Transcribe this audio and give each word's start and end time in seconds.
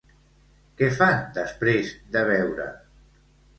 Què 0.79 0.87
fan 1.01 1.19
després 1.37 1.93
de 2.17 2.25
beure? 2.33 2.69